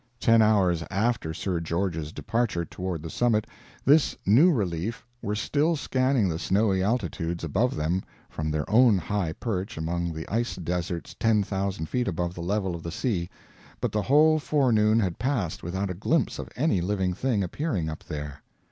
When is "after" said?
0.89-1.31